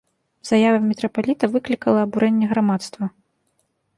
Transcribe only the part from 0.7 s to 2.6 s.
мітрапаліта выклікала абурэнне